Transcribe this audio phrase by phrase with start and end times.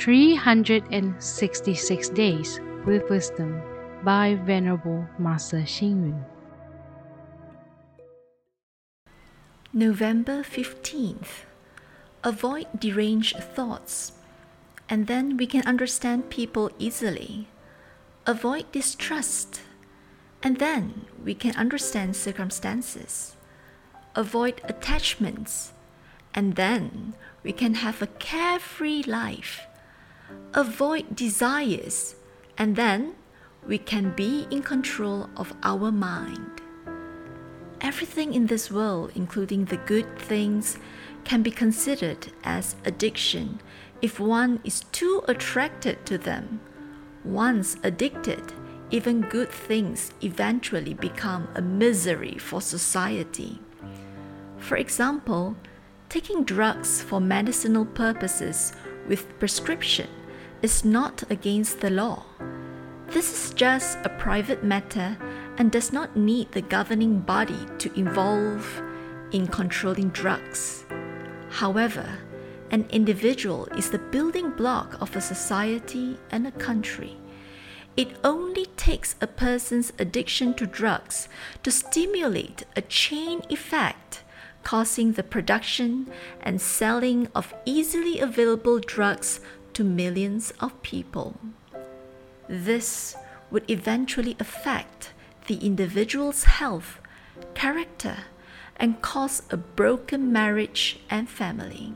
[0.00, 3.60] 366 Days with Wisdom
[4.02, 6.24] by Venerable Master Xing Yun.
[9.74, 11.44] November 15th.
[12.24, 14.12] Avoid deranged thoughts,
[14.88, 17.48] and then we can understand people easily.
[18.24, 19.60] Avoid distrust,
[20.42, 23.36] and then we can understand circumstances.
[24.16, 25.74] Avoid attachments,
[26.32, 27.12] and then
[27.42, 29.66] we can have a carefree life.
[30.54, 32.16] Avoid desires,
[32.58, 33.14] and then
[33.66, 36.60] we can be in control of our mind.
[37.80, 40.76] Everything in this world, including the good things,
[41.24, 43.60] can be considered as addiction
[44.02, 46.60] if one is too attracted to them.
[47.24, 48.52] Once addicted,
[48.90, 53.60] even good things eventually become a misery for society.
[54.58, 55.56] For example,
[56.08, 58.72] taking drugs for medicinal purposes
[59.06, 60.08] with prescription
[60.62, 62.24] is not against the law.
[63.08, 65.16] This is just a private matter
[65.56, 68.82] and does not need the governing body to involve
[69.32, 70.84] in controlling drugs.
[71.48, 72.06] However,
[72.70, 77.16] an individual is the building block of a society and a country.
[77.96, 81.28] It only takes a person's addiction to drugs
[81.64, 84.22] to stimulate a chain effect,
[84.62, 86.08] causing the production
[86.40, 89.40] and selling of easily available drugs
[89.74, 91.38] to millions of people.
[92.48, 93.16] This
[93.50, 95.12] would eventually affect
[95.46, 97.00] the individual's health,
[97.54, 98.16] character,
[98.76, 101.92] and cause a broken marriage and family.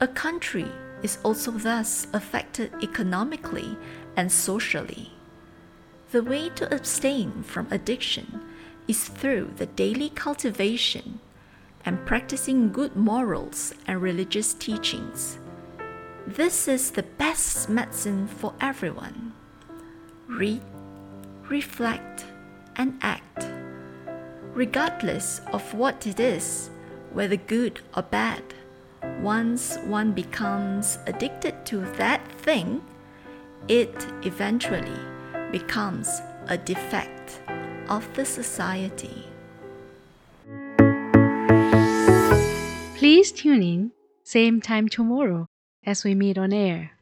[0.00, 0.66] A country
[1.02, 3.76] is also thus affected economically
[4.16, 5.12] and socially.
[6.12, 8.40] The way to abstain from addiction
[8.88, 11.20] is through the daily cultivation
[11.84, 15.38] and practicing good morals and religious teachings.
[16.26, 19.32] This is the best medicine for everyone.
[20.28, 20.62] Read,
[21.48, 22.24] reflect,
[22.76, 23.48] and act.
[24.54, 26.70] Regardless of what it is,
[27.12, 28.42] whether good or bad,
[29.20, 32.80] once one becomes addicted to that thing,
[33.66, 35.00] it eventually
[35.50, 37.40] becomes a defect
[37.88, 39.26] of the society.
[42.96, 43.90] Please tune in,
[44.22, 45.48] same time tomorrow
[45.84, 46.92] as we meet on air.